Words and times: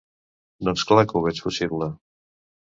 Doncs 0.69 0.85
clar 0.93 1.05
que 1.13 1.17
ho 1.19 1.23
veig 1.27 1.45
possible. 1.51 1.93